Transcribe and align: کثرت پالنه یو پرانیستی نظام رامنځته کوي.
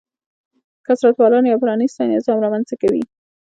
کثرت 0.87 1.15
پالنه 1.19 1.47
یو 1.51 1.59
پرانیستی 1.63 2.11
نظام 2.15 2.37
رامنځته 2.45 2.75
کوي. 2.81 3.03